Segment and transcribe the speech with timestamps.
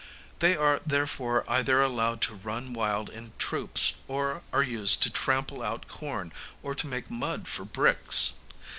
[0.39, 5.61] They are therefore either allowed to run wild in troops, or are used to trample
[5.61, 8.33] out corn or to make mud for bricks.